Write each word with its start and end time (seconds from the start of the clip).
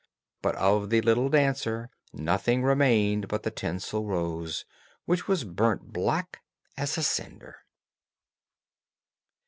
But 0.41 0.55
of 0.55 0.89
the 0.89 0.99
little 1.01 1.29
dancer 1.29 1.91
nothing 2.11 2.63
remained 2.63 3.27
but 3.27 3.43
the 3.43 3.51
tinsel 3.51 4.07
rose, 4.07 4.65
which 5.05 5.27
was 5.27 5.43
burnt 5.43 5.93
black 5.93 6.41
as 6.75 6.97
a 6.97 7.03
cinder. 7.03 7.57